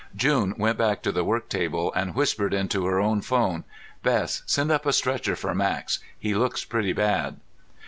[0.15, 3.63] June went back to the work table and whispered into her own phone.
[4.01, 5.99] "Bess, send up a stretcher for Max.
[6.17, 7.39] He looks pretty bad."